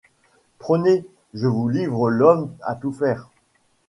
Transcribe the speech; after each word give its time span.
Prenez, 0.57 1.05
je 1.35 1.45
vous 1.45 1.69
livre 1.69 2.09
l’ 2.09 2.23
homme 2.23 2.55
à 2.63 2.73
tout 2.73 2.91
faire. 2.91 3.29